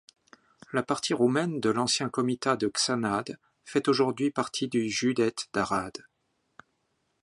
[0.73, 6.03] La partie roumaine de l'ancien comitat de Csanád fait aujourd'hui partie du județ d'Arad.